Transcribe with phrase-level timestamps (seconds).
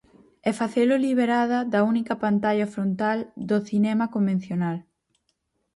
[0.49, 3.17] E facelo liberada da única pantalla frontal
[3.49, 4.77] do cinema convencional.